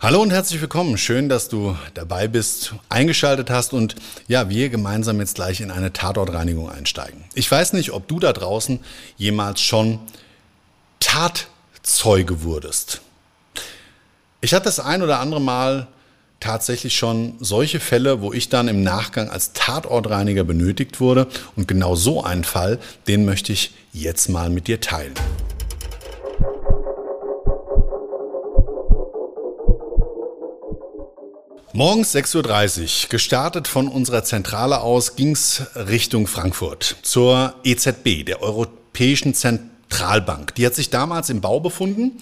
[0.00, 0.96] Hallo und herzlich willkommen.
[0.96, 3.96] Schön, dass du dabei bist, eingeschaltet hast und
[4.28, 7.24] ja, wir gemeinsam jetzt gleich in eine Tatortreinigung einsteigen.
[7.34, 8.78] Ich weiß nicht, ob du da draußen
[9.16, 9.98] jemals schon
[11.00, 13.00] Tatzeuge wurdest.
[14.40, 15.88] Ich hatte das ein oder andere Mal
[16.38, 21.26] tatsächlich schon solche Fälle, wo ich dann im Nachgang als Tatortreiniger benötigt wurde
[21.56, 25.14] und genau so einen Fall, den möchte ich jetzt mal mit dir teilen.
[31.78, 39.32] Morgens 6.30 Uhr, gestartet von unserer Zentrale aus, ging's Richtung Frankfurt zur EZB, der Europäischen
[39.32, 40.56] Zentralbank.
[40.56, 42.18] Die hat sich damals im Bau befunden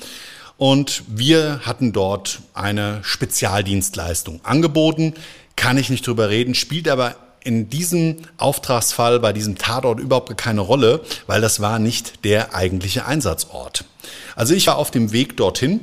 [0.59, 5.15] und wir hatten dort eine Spezialdienstleistung angeboten.
[5.57, 10.61] Kann ich nicht drüber reden, spielt aber in diesem Auftragsfall bei diesem Tatort überhaupt keine
[10.61, 13.87] Rolle, weil das war nicht der eigentliche Einsatzort.
[14.35, 15.81] Also ich war auf dem Weg dorthin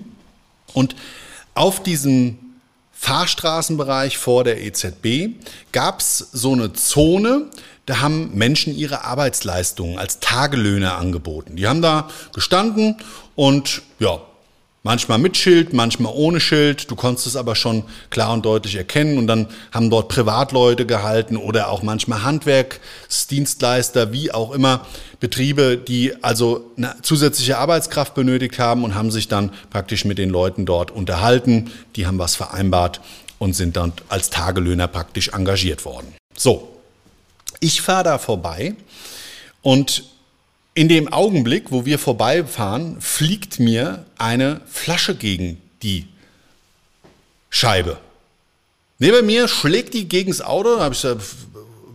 [0.75, 0.95] und
[1.55, 2.37] auf diesem
[3.03, 5.35] Fahrstraßenbereich vor der EZB
[5.73, 7.49] gab es so eine Zone,
[7.85, 11.57] da haben Menschen ihre Arbeitsleistungen als Tagelöhner angeboten.
[11.57, 12.95] Die haben da gestanden
[13.35, 14.21] und ja,
[14.85, 16.91] Manchmal mit Schild, manchmal ohne Schild.
[16.91, 19.17] Du konntest es aber schon klar und deutlich erkennen.
[19.17, 24.85] Und dann haben dort Privatleute gehalten oder auch manchmal Handwerksdienstleister, wie auch immer,
[25.21, 30.29] Betriebe, die also eine zusätzliche Arbeitskraft benötigt haben und haben sich dann praktisch mit den
[30.29, 31.71] Leuten dort unterhalten.
[31.95, 32.99] Die haben was vereinbart
[33.39, 36.13] und sind dann als Tagelöhner praktisch engagiert worden.
[36.35, 36.75] So,
[37.61, 38.75] ich fahre da vorbei
[39.61, 40.03] und
[40.75, 46.07] in dem Augenblick, wo wir vorbeifahren, fliegt mir eine Flasche gegen die
[47.49, 47.97] Scheibe.
[48.97, 51.05] Neben mir schlägt die gegen das Auto, da habe ich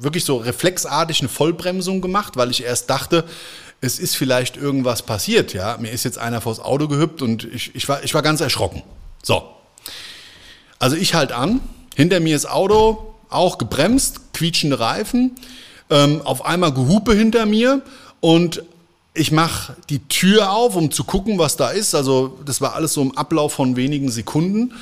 [0.00, 3.24] wirklich so reflexartig eine Vollbremsung gemacht, weil ich erst dachte,
[3.80, 5.52] es ist vielleicht irgendwas passiert.
[5.54, 8.40] Ja, mir ist jetzt einer vors Auto gehüpft und ich, ich, war, ich war ganz
[8.40, 8.82] erschrocken.
[9.22, 9.42] So,
[10.78, 11.60] also ich halt an,
[11.96, 15.36] hinter mir ist Auto, auch gebremst, quietschende Reifen,
[15.90, 17.82] ähm, auf einmal Gehupe hinter mir
[18.20, 18.62] und
[19.14, 21.94] ich mache die Tür auf, um zu gucken, was da ist.
[21.94, 24.72] Also das war alles so im Ablauf von wenigen Sekunden.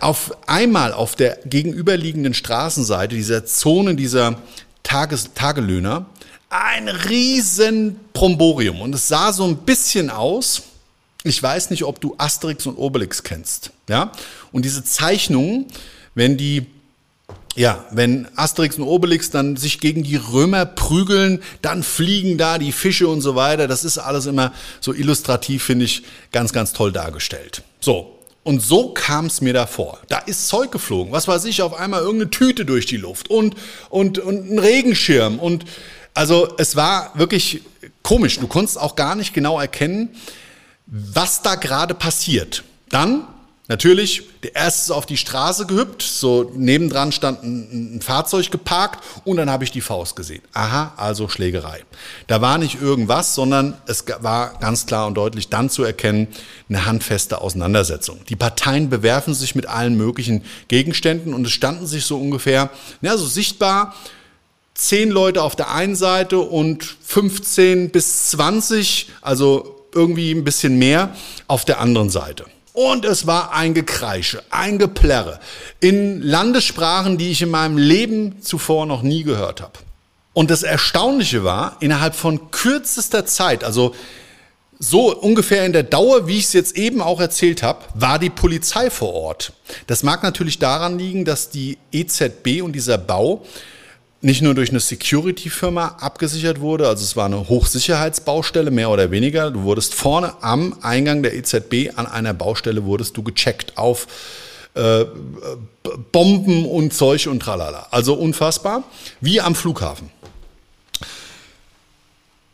[0.00, 4.36] Auf einmal auf der gegenüberliegenden Straßenseite dieser Zone dieser
[4.82, 6.06] Tages Tagelöhner
[6.50, 10.62] ein riesen Bromborium und es sah so ein bisschen aus.
[11.24, 14.12] Ich weiß nicht, ob du Asterix und Obelix kennst, ja?
[14.52, 15.66] Und diese Zeichnungen,
[16.14, 16.66] wenn die
[17.56, 22.72] ja, wenn Asterix und Obelix dann sich gegen die Römer prügeln, dann fliegen da die
[22.72, 23.66] Fische und so weiter.
[23.66, 27.62] Das ist alles immer so illustrativ, finde ich, ganz, ganz toll dargestellt.
[27.80, 28.14] So.
[28.44, 29.98] Und so kam es mir davor.
[30.08, 31.12] Da ist Zeug geflogen.
[31.12, 33.56] Was weiß ich, auf einmal irgendeine Tüte durch die Luft und,
[33.90, 35.38] und, und ein Regenschirm.
[35.38, 35.64] Und
[36.14, 37.62] also es war wirklich
[38.02, 38.38] komisch.
[38.38, 40.10] Du konntest auch gar nicht genau erkennen,
[40.86, 42.64] was da gerade passiert.
[42.88, 43.26] Dann
[43.70, 49.04] Natürlich, der erste ist auf die Straße gehüpft, so nebendran stand ein, ein, Fahrzeug geparkt
[49.26, 50.40] und dann habe ich die Faust gesehen.
[50.54, 51.84] Aha, also Schlägerei.
[52.28, 56.28] Da war nicht irgendwas, sondern es war ganz klar und deutlich dann zu erkennen,
[56.70, 58.20] eine handfeste Auseinandersetzung.
[58.30, 62.70] Die Parteien bewerfen sich mit allen möglichen Gegenständen und es standen sich so ungefähr,
[63.02, 63.94] ja, so sichtbar,
[64.72, 71.14] zehn Leute auf der einen Seite und 15 bis 20, also irgendwie ein bisschen mehr
[71.48, 72.46] auf der anderen Seite.
[72.80, 75.40] Und es war ein Gekreische, ein Geplärre
[75.80, 79.72] in Landessprachen, die ich in meinem Leben zuvor noch nie gehört habe.
[80.32, 83.96] Und das Erstaunliche war, innerhalb von kürzester Zeit, also
[84.78, 88.30] so ungefähr in der Dauer, wie ich es jetzt eben auch erzählt habe, war die
[88.30, 89.54] Polizei vor Ort.
[89.88, 93.44] Das mag natürlich daran liegen, dass die EZB und dieser Bau
[94.20, 99.50] nicht nur durch eine Security-Firma abgesichert wurde, also es war eine Hochsicherheitsbaustelle, mehr oder weniger.
[99.50, 104.08] Du wurdest vorne am Eingang der EZB an einer Baustelle wurdest du gecheckt auf
[104.74, 105.04] äh,
[106.12, 107.86] Bomben und Zeug und tralala.
[107.90, 108.84] Also unfassbar,
[109.20, 110.10] wie am Flughafen.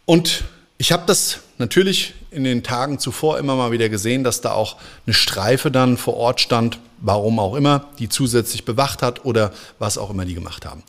[0.05, 0.45] Und
[0.77, 4.77] ich habe das natürlich in den Tagen zuvor immer mal wieder gesehen, dass da auch
[5.07, 9.99] eine Streife dann vor Ort stand, warum auch immer, die zusätzlich bewacht hat oder was
[9.99, 10.83] auch immer die gemacht haben.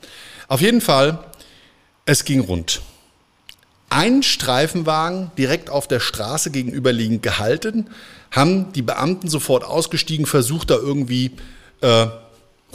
[0.47, 1.19] Auf jeden Fall,
[2.05, 2.81] es ging rund.
[3.89, 7.89] Ein Streifenwagen direkt auf der Straße gegenüberliegend gehalten,
[8.31, 11.31] haben die Beamten sofort ausgestiegen, versucht da irgendwie
[11.81, 12.07] äh,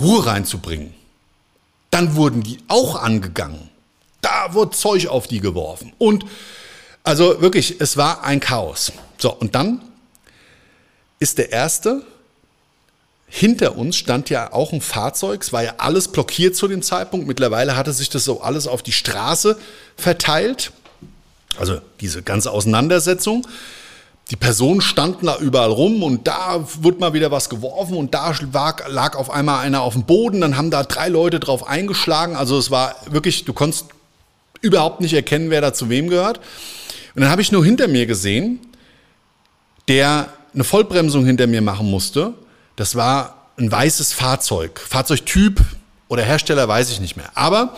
[0.01, 0.95] Ruhe reinzubringen.
[1.91, 3.71] Dann wurden die auch angegangen.
[4.21, 5.93] Da wurde Zeug auf die geworfen.
[5.99, 6.25] Und
[7.03, 8.93] also wirklich, es war ein Chaos.
[9.19, 9.81] So, und dann
[11.19, 12.03] ist der erste
[13.33, 17.29] hinter uns stand ja auch ein Fahrzeug, es war ja alles blockiert zu dem Zeitpunkt.
[17.29, 19.57] Mittlerweile hatte sich das so alles auf die Straße
[19.97, 20.73] verteilt.
[21.57, 23.47] Also diese ganze Auseinandersetzung.
[24.33, 28.35] Die Personen standen da überall rum und da wurde mal wieder was geworfen und da
[28.53, 30.41] lag, lag auf einmal einer auf dem Boden.
[30.41, 32.35] Dann haben da drei Leute drauf eingeschlagen.
[32.35, 33.87] Also es war wirklich, du konntest
[34.61, 36.39] überhaupt nicht erkennen, wer da zu wem gehört.
[37.15, 38.59] Und dann habe ich nur hinter mir gesehen,
[39.87, 42.35] der eine Vollbremsung hinter mir machen musste
[42.77, 44.81] das war ein weißes Fahrzeug.
[44.81, 45.61] Fahrzeugtyp
[46.09, 47.31] oder Hersteller weiß ich nicht mehr.
[47.35, 47.77] Aber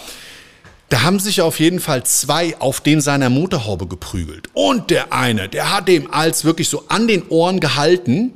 [0.88, 4.50] da haben sich auf jeden Fall zwei auf den seiner Motorhaube geprügelt.
[4.52, 8.32] Und der eine, der hat dem als wirklich so an den Ohren gehalten,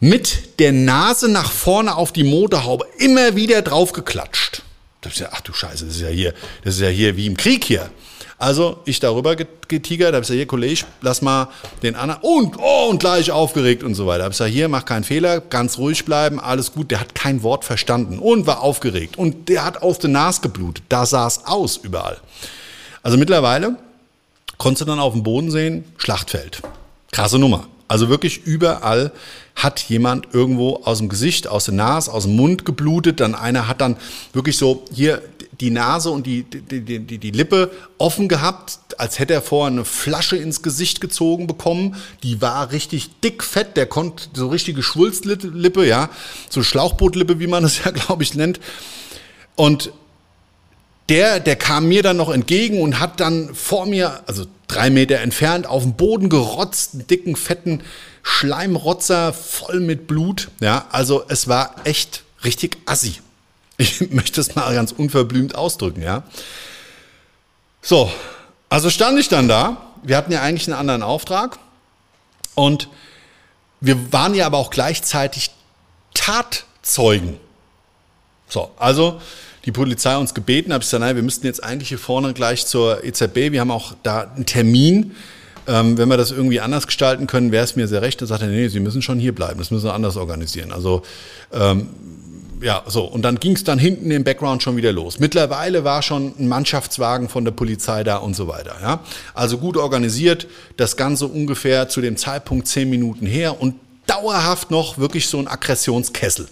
[0.00, 4.62] mit der Nase nach vorne auf die Motorhaube immer wieder draufgeklatscht.
[5.00, 7.26] Das ist ja, ach du Scheiße, das ist ja hier, das ist ja hier wie
[7.26, 7.90] im Krieg hier.
[8.38, 11.48] Also ich darüber getigert, habe gesagt, hier Kollege, lass mal
[11.82, 14.24] den anderen und oh, und gleich aufgeregt und so weiter.
[14.24, 16.90] Habe gesagt, hier mach keinen Fehler, ganz ruhig bleiben, alles gut.
[16.90, 20.84] Der hat kein Wort verstanden und war aufgeregt und der hat aus der Nase geblutet.
[20.88, 22.18] Da sah es aus überall.
[23.02, 23.76] Also mittlerweile
[24.58, 26.62] konntest du dann auf dem Boden sehen, Schlachtfeld.
[27.12, 27.68] Krasse Nummer.
[27.86, 29.12] Also wirklich überall
[29.54, 33.20] hat jemand irgendwo aus dem Gesicht, aus der Nase, aus dem Mund geblutet.
[33.20, 33.96] Dann einer hat dann
[34.32, 35.22] wirklich so hier
[35.60, 39.84] die Nase und die, die, die, die Lippe offen gehabt, als hätte er vorher eine
[39.84, 41.96] Flasche ins Gesicht gezogen bekommen.
[42.22, 46.10] Die war richtig dick, fett, der konnte so richtige Schwulstlippe, ja,
[46.50, 48.60] so Schlauchbootlippe, wie man es ja, glaube ich, nennt.
[49.56, 49.92] Und
[51.08, 55.20] der, der kam mir dann noch entgegen und hat dann vor mir, also drei Meter
[55.20, 57.82] entfernt, auf den Boden gerotzt, einen dicken, fetten
[58.22, 60.48] Schleimrotzer voll mit Blut.
[60.60, 63.16] Ja, also es war echt richtig assi.
[63.76, 66.24] Ich möchte es mal ganz unverblümt ausdrücken, ja.
[67.82, 68.10] So,
[68.68, 69.76] also stand ich dann da.
[70.02, 71.58] Wir hatten ja eigentlich einen anderen Auftrag.
[72.54, 72.88] Und
[73.80, 75.50] wir waren ja aber auch gleichzeitig
[76.14, 77.38] Tatzeugen.
[78.48, 79.20] So, also
[79.64, 82.66] die Polizei uns gebeten, habe ich gesagt, nein, wir müssten jetzt eigentlich hier vorne gleich
[82.66, 83.52] zur EZB.
[83.52, 85.16] Wir haben auch da einen Termin.
[85.66, 88.20] Ähm, wenn wir das irgendwie anders gestalten können, wäre es mir sehr recht.
[88.20, 89.58] Da sagt er, nee, Sie müssen schon hier bleiben.
[89.58, 90.72] Das müssen wir anders organisieren.
[90.72, 91.02] Also
[91.52, 91.88] ähm,
[92.60, 93.04] ja, so.
[93.04, 95.18] Und dann ging es dann hinten im Background schon wieder los.
[95.18, 98.76] Mittlerweile war schon ein Mannschaftswagen von der Polizei da und so weiter.
[98.80, 99.00] Ja?
[99.34, 100.46] Also gut organisiert,
[100.76, 103.74] das Ganze ungefähr zu dem Zeitpunkt zehn Minuten her und
[104.06, 106.48] dauerhaft noch wirklich so ein Aggressionskessel.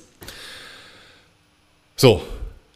[1.97, 2.23] So,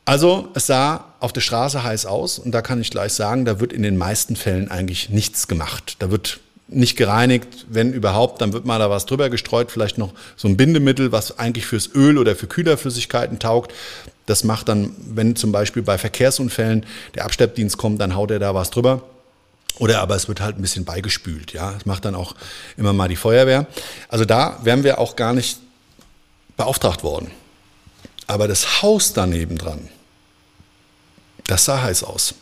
[0.05, 3.59] also es sah auf der Straße heiß aus und da kann ich gleich sagen, da
[3.59, 5.97] wird in den meisten Fällen eigentlich nichts gemacht.
[5.99, 10.13] Da wird nicht gereinigt, wenn überhaupt, dann wird mal da was drüber gestreut, vielleicht noch
[10.37, 13.75] so ein Bindemittel, was eigentlich fürs Öl oder für Kühlerflüssigkeiten taugt.
[14.27, 18.55] Das macht dann, wenn zum Beispiel bei Verkehrsunfällen der Abschleppdienst kommt, dann haut er da
[18.55, 19.03] was drüber.
[19.81, 21.73] Oder aber es wird halt ein bisschen beigespült, ja.
[21.73, 22.37] Das macht dann auch
[22.77, 23.67] immer mal die Feuerwehr.
[24.09, 25.59] Also da wären wir auch gar nicht
[26.57, 27.33] beauftragt worden.
[28.29, 29.89] Aber das Haus daneben dran,
[31.47, 32.35] das sah heiß aus.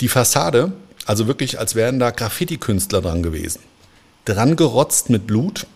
[0.00, 0.72] Die Fassade
[1.08, 3.60] also wirklich, als wären da Graffiti-Künstler dran gewesen.
[4.26, 5.66] Dran gerotzt mit Blut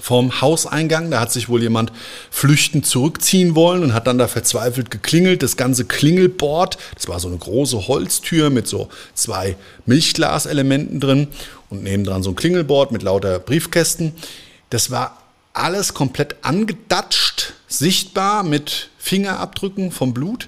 [0.00, 1.10] vom Hauseingang.
[1.10, 1.90] Da hat sich wohl jemand
[2.30, 5.42] flüchtend zurückziehen wollen und hat dann da verzweifelt geklingelt.
[5.42, 9.56] Das ganze Klingelbord, das war so eine große Holztür mit so zwei
[9.86, 11.26] Milchglaselementen drin
[11.68, 14.14] und nebendran so ein Klingelbord mit lauter Briefkästen.
[14.70, 15.20] Das war
[15.52, 20.46] alles komplett angedatscht, sichtbar mit Fingerabdrücken vom Blut.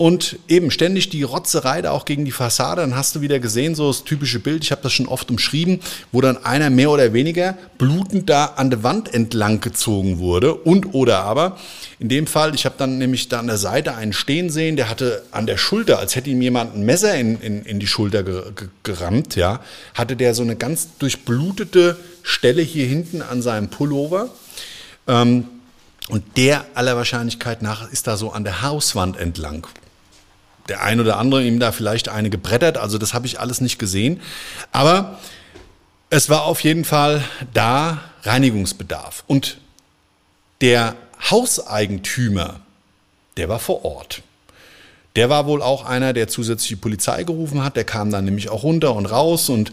[0.00, 2.80] Und eben ständig die Rotzerei da auch gegen die Fassade.
[2.80, 5.80] Dann hast du wieder gesehen, so das typische Bild, ich habe das schon oft umschrieben,
[6.10, 10.94] wo dann einer mehr oder weniger blutend da an der Wand entlang gezogen wurde und
[10.94, 11.58] oder aber
[11.98, 14.88] in dem Fall, ich habe dann nämlich da an der Seite einen stehen sehen, der
[14.88, 18.22] hatte an der Schulter, als hätte ihm jemand ein Messer in, in, in die Schulter
[18.22, 19.60] ge, ge, gerammt, ja,
[19.92, 24.30] hatte der so eine ganz durchblutete Stelle hier hinten an seinem Pullover.
[25.06, 25.44] Ähm,
[26.08, 29.66] und der aller Wahrscheinlichkeit nach ist da so an der Hauswand entlang
[30.70, 32.78] der ein oder andere ihm da vielleicht eine gebrettert.
[32.78, 34.20] Also das habe ich alles nicht gesehen.
[34.72, 35.18] Aber
[36.08, 37.22] es war auf jeden Fall
[37.52, 39.24] da Reinigungsbedarf.
[39.26, 39.58] Und
[40.60, 40.94] der
[41.30, 42.60] Hauseigentümer,
[43.36, 44.22] der war vor Ort.
[45.16, 47.74] Der war wohl auch einer, der zusätzlich die Polizei gerufen hat.
[47.74, 49.72] Der kam dann nämlich auch runter und raus und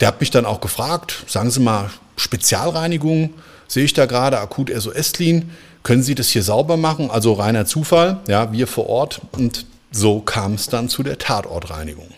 [0.00, 3.32] der hat mich dann auch gefragt, sagen Sie mal, Spezialreinigung,
[3.68, 5.50] sehe ich da gerade, akut SOS-Clean,
[5.84, 7.10] können Sie das hier sauber machen?
[7.10, 9.20] Also reiner Zufall, ja, wir vor Ort.
[9.32, 9.66] Und
[9.96, 12.08] so kam es dann zu der Tatortreinigung.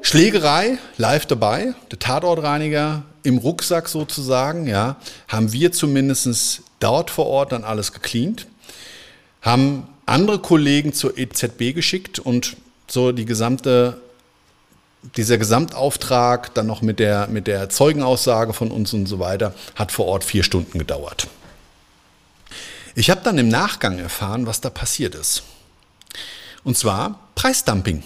[0.00, 7.52] Schlägerei live dabei, der Tatortreiniger im Rucksack sozusagen, ja, haben wir zumindest dort vor Ort
[7.52, 8.46] dann alles gecleant,
[9.42, 12.56] haben andere Kollegen zur EZB geschickt und
[12.86, 14.00] so die gesamte
[15.16, 19.92] dieser Gesamtauftrag, dann noch mit der, mit der Zeugenaussage von uns und so weiter, hat
[19.92, 21.28] vor Ort vier Stunden gedauert.
[22.94, 25.44] Ich habe dann im Nachgang erfahren, was da passiert ist.
[26.64, 28.02] Und zwar Preisdumping.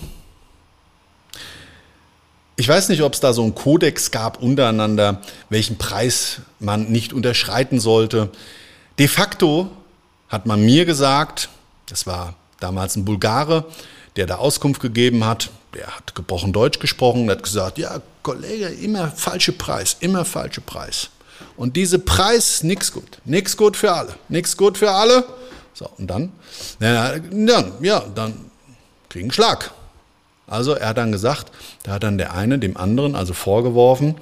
[2.56, 7.12] Ich weiß nicht, ob es da so einen Kodex gab untereinander, welchen Preis man nicht
[7.12, 8.30] unterschreiten sollte.
[8.98, 9.70] De facto
[10.28, 11.48] hat man mir gesagt,
[11.86, 13.64] das war damals ein Bulgare,
[14.16, 19.10] der da Auskunft gegeben hat, der hat gebrochen Deutsch gesprochen, hat gesagt, ja, Kollege, immer
[19.10, 21.10] falsche Preis, immer falsche Preis.
[21.56, 25.24] Und diese Preis, nix gut, nix gut für alle, nix gut für alle.
[25.74, 26.32] So, und dann,
[26.80, 28.34] ja, dann, ja, dann
[29.08, 29.72] kriegen Schlag.
[30.46, 31.50] Also er hat dann gesagt,
[31.82, 34.16] da hat dann der eine dem anderen also vorgeworfen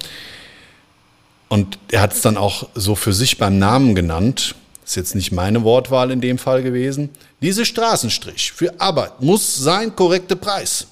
[1.49, 5.31] und er hat es dann auch so für sich beim Namen genannt, ist jetzt nicht
[5.31, 7.09] meine Wortwahl in dem Fall gewesen,
[7.41, 10.87] diese Straßenstrich für Arbeit muss sein korrekter Preis.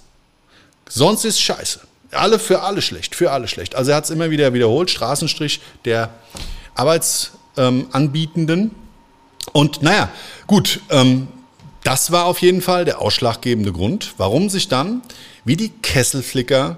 [0.88, 1.82] Sonst ist scheiße.
[2.12, 3.76] Alle für alle schlecht, für alle schlecht.
[3.76, 6.10] Also er hat es immer wieder wiederholt, Straßenstrich der
[6.74, 8.60] Arbeitsanbietenden.
[8.60, 8.72] Ähm,
[9.54, 10.10] und naja,
[10.48, 11.28] gut, ähm,
[11.84, 15.02] das war auf jeden Fall der ausschlaggebende Grund, warum sich dann,
[15.46, 16.78] wie die Kesselflicker,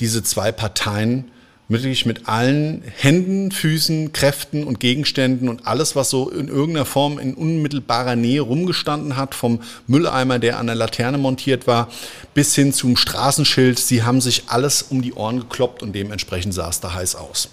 [0.00, 1.30] diese zwei Parteien
[1.72, 7.18] wirklich mit allen Händen, Füßen, Kräften und Gegenständen und alles, was so in irgendeiner Form
[7.18, 11.88] in unmittelbarer Nähe rumgestanden hat, vom Mülleimer, der an der Laterne montiert war,
[12.34, 13.78] bis hin zum Straßenschild.
[13.78, 17.48] Sie haben sich alles um die Ohren gekloppt und dementsprechend sah es da heiß aus.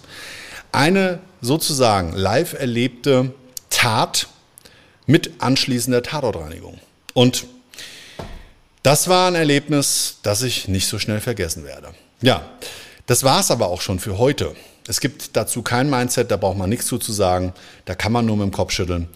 [0.72, 3.32] Eine sozusagen live erlebte
[3.70, 4.28] Tat
[5.06, 6.78] mit anschließender Tatortreinigung.
[7.14, 7.46] Und
[8.82, 11.88] das war ein Erlebnis, das ich nicht so schnell vergessen werde.
[12.22, 12.48] Ja,
[13.10, 14.54] das war es aber auch schon für heute.
[14.86, 17.52] Es gibt dazu kein Mindset, da braucht man nichts zu, zu sagen.
[17.84, 19.08] Da kann man nur mit dem Kopf schütteln.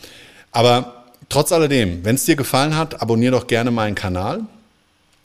[0.51, 4.41] Aber trotz alledem, wenn es dir gefallen hat, abonniere doch gerne meinen Kanal.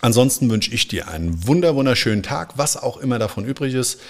[0.01, 4.01] Ansonsten wünsche ich dir einen wunder wunderschönen Tag, was auch immer davon übrig ist.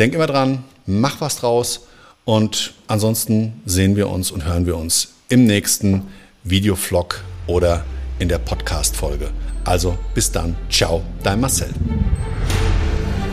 [0.00, 1.86] Denk immer dran, mach was draus
[2.24, 6.08] und ansonsten sehen wir uns und hören wir uns im nächsten
[6.42, 7.84] Videovlog oder
[8.18, 9.30] in der Podcast-Folge.
[9.64, 11.72] Also bis dann, ciao, dein Marcel.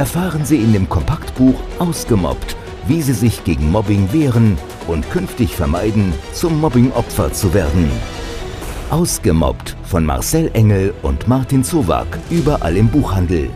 [0.00, 4.56] erfahren Sie in dem Kompaktbuch Ausgemobbt, wie Sie sich gegen Mobbing wehren
[4.88, 7.90] und künftig vermeiden, zum Mobbingopfer zu werden.
[8.88, 13.50] Ausgemobbt von Marcel Engel und Martin Zowak, überall im Buchhandel.